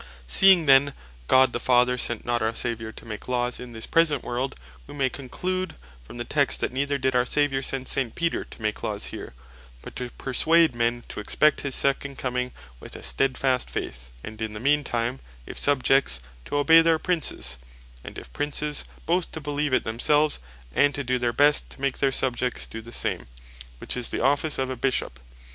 Seeing 0.25 0.65
then 0.65 0.93
God 1.27 1.53
the 1.53 1.59
Father 1.59 1.95
sent 1.95 2.25
not 2.25 2.41
our 2.41 2.55
Saviour 2.55 2.91
to 2.91 3.05
make 3.05 3.27
Laws 3.27 3.59
in 3.59 3.73
this 3.73 3.85
present 3.85 4.23
world, 4.23 4.55
wee 4.87 4.95
may 4.95 5.11
conclude 5.11 5.75
from 6.03 6.17
the 6.17 6.23
Text, 6.25 6.59
that 6.59 6.73
neither 6.73 6.97
did 6.97 7.15
our 7.15 7.23
Saviour 7.23 7.61
send 7.61 7.85
S. 7.95 8.09
Peter 8.15 8.43
to 8.43 8.61
make 8.63 8.81
Laws 8.81 9.05
here, 9.05 9.35
but 9.83 9.95
to 9.97 10.09
perswade 10.09 10.73
men 10.73 11.03
to 11.09 11.19
expect 11.19 11.61
his 11.61 11.75
second 11.75 12.17
comming 12.17 12.51
with 12.79 12.95
a 12.95 13.03
stedfast 13.03 13.69
faith; 13.69 14.11
and 14.23 14.41
in 14.41 14.53
the 14.53 14.59
mean 14.59 14.83
time, 14.83 15.19
if 15.45 15.55
Subjects, 15.59 16.19
to 16.45 16.55
obey 16.55 16.81
their 16.81 16.97
Princes; 16.97 17.59
and 18.03 18.17
if 18.17 18.33
Princes, 18.33 18.85
both 19.05 19.31
to 19.33 19.39
beleeve 19.39 19.71
it 19.71 19.83
themselves, 19.83 20.39
and 20.73 20.95
to 20.95 21.03
do 21.03 21.19
their 21.19 21.31
best 21.31 21.69
to 21.69 21.79
make 21.79 21.99
their 21.99 22.11
Subjects 22.11 22.65
doe 22.65 22.81
the 22.81 22.91
same; 22.91 23.27
which 23.77 23.95
is 23.95 24.09
the 24.09 24.19
Office 24.23 24.57
of 24.57 24.71
a 24.71 24.75
Bishop. 24.75 25.19